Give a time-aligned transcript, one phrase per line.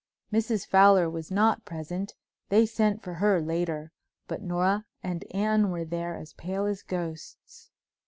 [0.33, 0.65] Mrs.
[0.65, 6.65] Fowler was not present—they sent for her later—but Nora and Anne were there as pale
[6.65, 7.69] as ghosts.